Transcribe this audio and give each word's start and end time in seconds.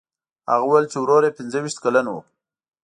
هغه 0.49 0.63
وویل 0.65 0.85
چې 0.91 0.97
ورور 0.99 1.21
یې 1.27 1.35
پنځه 1.37 1.57
ویشت 1.61 1.79
کلن 1.83 2.05
و. 2.09 2.13